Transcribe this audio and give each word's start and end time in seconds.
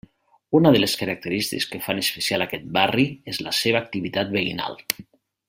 Una 0.59 0.69
de 0.75 0.79
les 0.79 0.95
característiques 1.01 1.67
que 1.73 1.81
fan 1.89 2.01
especial 2.05 2.45
aquest 2.47 2.65
barri 2.79 3.05
és 3.35 3.41
la 3.49 3.55
seva 3.59 3.83
activitat 3.83 4.33
veïnal. 4.39 4.83